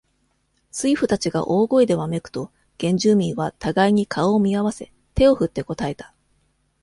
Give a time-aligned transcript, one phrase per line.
[0.71, 6.11] 水夫たちが大声でわめくと、原住民は、互いに顔を見合わせ、手を振って答えた。